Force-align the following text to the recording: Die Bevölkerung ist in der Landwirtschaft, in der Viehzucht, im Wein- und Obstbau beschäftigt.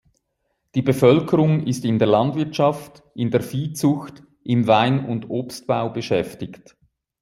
Die 0.73 0.81
Bevölkerung 0.81 1.67
ist 1.67 1.85
in 1.85 1.99
der 1.99 2.07
Landwirtschaft, 2.07 3.03
in 3.13 3.29
der 3.29 3.41
Viehzucht, 3.43 4.23
im 4.43 4.65
Wein- 4.65 5.05
und 5.07 5.29
Obstbau 5.29 5.91
beschäftigt. 5.91 6.75